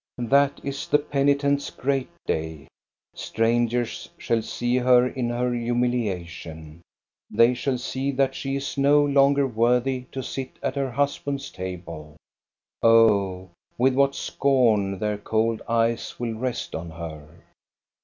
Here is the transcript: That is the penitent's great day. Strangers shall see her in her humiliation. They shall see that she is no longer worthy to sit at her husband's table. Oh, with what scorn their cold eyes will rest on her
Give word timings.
That 0.17 0.59
is 0.63 0.87
the 0.87 0.97
penitent's 0.97 1.69
great 1.69 2.09
day. 2.25 2.67
Strangers 3.13 4.09
shall 4.17 4.41
see 4.41 4.77
her 4.77 5.05
in 5.05 5.29
her 5.29 5.53
humiliation. 5.53 6.81
They 7.29 7.53
shall 7.53 7.77
see 7.77 8.09
that 8.13 8.33
she 8.33 8.55
is 8.55 8.79
no 8.79 9.05
longer 9.05 9.45
worthy 9.45 10.05
to 10.11 10.23
sit 10.23 10.57
at 10.63 10.75
her 10.75 10.89
husband's 10.89 11.51
table. 11.51 12.15
Oh, 12.81 13.51
with 13.77 13.93
what 13.93 14.15
scorn 14.15 14.97
their 14.97 15.19
cold 15.19 15.61
eyes 15.69 16.19
will 16.19 16.33
rest 16.33 16.73
on 16.73 16.89
her 16.89 17.43